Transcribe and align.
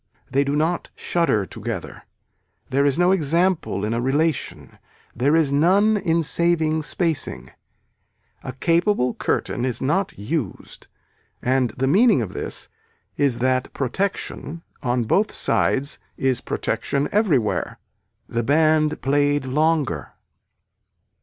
They 0.31 0.43
do 0.43 0.55
not 0.55 0.89
shudder 0.95 1.45
together. 1.45 2.05
There 2.71 2.87
is 2.87 2.97
no 2.97 3.11
example 3.11 3.85
in 3.85 3.93
a 3.93 4.01
relation. 4.01 4.79
There 5.15 5.35
is 5.35 5.51
none 5.51 5.95
in 5.95 6.23
saving 6.23 6.81
spacing. 6.81 7.51
A 8.43 8.53
capable 8.53 9.13
curtain 9.13 9.63
is 9.63 9.79
not 9.79 10.17
used 10.17 10.87
and 11.39 11.69
the 11.77 11.85
meaning 11.85 12.23
of 12.23 12.33
this 12.33 12.67
is 13.15 13.37
that 13.45 13.71
protection 13.73 14.63
on 14.81 15.03
both 15.03 15.31
sides 15.31 15.99
is 16.17 16.41
protection 16.41 17.07
everywhere. 17.11 17.77
The 18.27 18.41
band 18.41 19.03
played 19.03 19.45
longer. 19.45 20.13